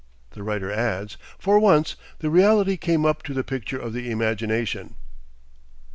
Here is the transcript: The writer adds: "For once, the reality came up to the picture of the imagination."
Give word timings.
The 0.31 0.41
writer 0.41 0.71
adds: 0.71 1.15
"For 1.37 1.59
once, 1.59 1.95
the 2.21 2.31
reality 2.31 2.75
came 2.75 3.05
up 3.05 3.21
to 3.21 3.35
the 3.35 3.43
picture 3.43 3.77
of 3.79 3.93
the 3.93 4.09
imagination." 4.09 4.95